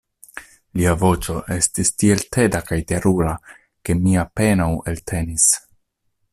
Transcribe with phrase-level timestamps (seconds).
[0.79, 5.49] Lia voĉo estis tiel teda kaj terura ke mi apenaŭ eltenis.